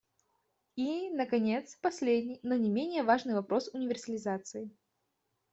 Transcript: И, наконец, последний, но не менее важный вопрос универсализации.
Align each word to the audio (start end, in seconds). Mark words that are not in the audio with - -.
И, 0.77 1.11
наконец, 1.11 1.75
последний, 1.79 2.39
но 2.41 2.55
не 2.55 2.71
менее 2.71 3.03
важный 3.03 3.35
вопрос 3.35 3.69
универсализации. 3.71 4.71